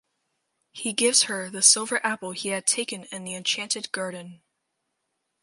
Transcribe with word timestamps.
He 0.71 0.93
gives 0.93 1.21
her 1.29 1.51
the 1.51 1.61
silver 1.61 2.03
apple 2.03 2.31
he 2.31 2.49
had 2.49 2.65
taken 2.65 3.03
in 3.11 3.23
the 3.23 3.35
enchanted 3.35 3.91
garden. 3.91 4.41